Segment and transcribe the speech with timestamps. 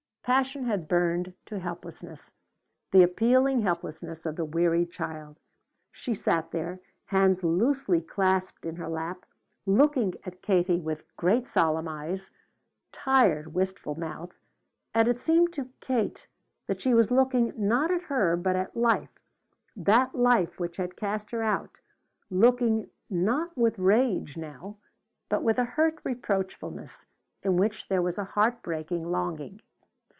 [0.23, 2.29] Passion had burned to helplessness,
[2.91, 5.39] the appealing helplessness of the weary child.
[5.91, 9.25] She sat there, hands loosely clasped in her lap,
[9.65, 12.29] looking at Katie with great solemn eyes,
[12.91, 14.37] tired wistful mouth.
[14.93, 16.27] And it seemed to Kate
[16.67, 19.17] that she was looking, not at her, but at life,
[19.75, 21.79] that life which had cast her out,
[22.29, 24.77] looking, not with rage now,
[25.29, 27.05] but with a hurt reproachfulness
[27.41, 29.61] in which there was a heartbreaking longing.